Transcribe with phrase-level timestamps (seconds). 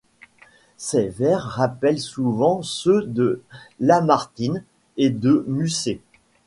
[0.77, 3.43] Ses vers rappellent souvent ceux de
[3.79, 4.63] Lamartine
[4.97, 6.01] et de Musset.